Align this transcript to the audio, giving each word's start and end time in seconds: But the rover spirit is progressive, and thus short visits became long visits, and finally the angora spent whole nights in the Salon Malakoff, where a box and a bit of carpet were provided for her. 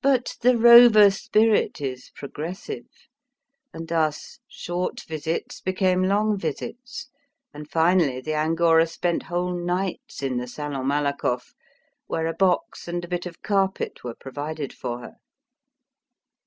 But 0.00 0.38
the 0.40 0.56
rover 0.56 1.10
spirit 1.10 1.78
is 1.78 2.10
progressive, 2.14 2.86
and 3.74 3.86
thus 3.88 4.38
short 4.48 5.02
visits 5.02 5.60
became 5.60 6.02
long 6.04 6.38
visits, 6.38 7.10
and 7.52 7.68
finally 7.68 8.22
the 8.22 8.32
angora 8.32 8.86
spent 8.86 9.24
whole 9.24 9.52
nights 9.54 10.22
in 10.22 10.38
the 10.38 10.46
Salon 10.48 10.86
Malakoff, 10.86 11.52
where 12.06 12.26
a 12.26 12.32
box 12.32 12.88
and 12.88 13.04
a 13.04 13.08
bit 13.08 13.26
of 13.26 13.42
carpet 13.42 14.02
were 14.02 14.14
provided 14.14 14.72
for 14.72 15.00
her. 15.00 15.16